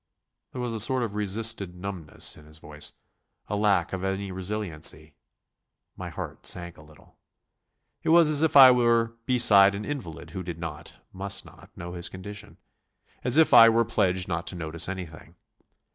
There 0.51 0.59
was 0.61 0.73
a 0.73 0.79
sort 0.79 1.03
of 1.03 1.13
resisted 1.13 1.75
numbness 1.75 2.35
in 2.35 2.47
his 2.47 2.57
voice, 2.57 2.93
a 3.47 3.55
lack 3.55 3.93
of 3.93 4.03
any 4.03 4.31
resiliency. 4.31 5.13
My 5.95 6.09
heart 6.09 6.43
sank 6.47 6.75
a 6.75 6.81
little. 6.83 7.19
It 8.01 8.09
was 8.09 8.27
as 8.31 8.41
if 8.41 8.57
I 8.57 8.71
were 8.71 9.13
beside 9.27 9.75
an 9.75 9.85
invalid 9.85 10.31
who 10.31 10.41
did 10.41 10.57
not 10.57 10.95
must 11.13 11.45
not 11.45 11.69
know 11.77 11.93
his 11.93 12.09
condition; 12.09 12.57
as 13.23 13.37
if 13.37 13.53
I 13.53 13.69
were 13.69 13.85
pledged 13.85 14.27
not 14.27 14.47
to 14.47 14.55
notice 14.55 14.89
anything. 14.89 15.35